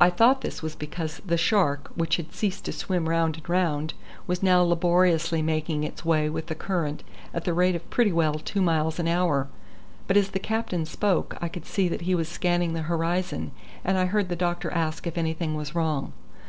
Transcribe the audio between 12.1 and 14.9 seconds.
was scanning the horizon, and I heard the doctor